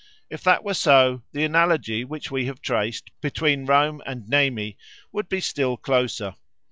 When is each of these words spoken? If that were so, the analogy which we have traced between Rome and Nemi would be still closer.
If 0.31 0.41
that 0.45 0.63
were 0.63 0.73
so, 0.73 1.21
the 1.31 1.43
analogy 1.43 2.03
which 2.03 2.31
we 2.31 2.45
have 2.45 2.59
traced 2.59 3.11
between 3.21 3.67
Rome 3.67 4.01
and 4.03 4.27
Nemi 4.27 4.75
would 5.11 5.29
be 5.29 5.41
still 5.41 5.77
closer. 5.77 6.33